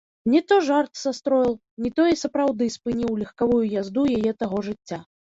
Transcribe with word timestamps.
Не 0.33 0.39
то 0.51 0.55
жарт 0.67 0.91
састроіў, 0.99 1.51
не 1.85 1.91
то 1.99 2.05
і 2.11 2.15
сапраўды 2.21 2.69
спыніў 2.75 3.19
легкавую 3.21 3.59
язду 3.75 4.07
яе 4.17 4.31
таго 4.41 4.57
жыцця. 4.69 4.99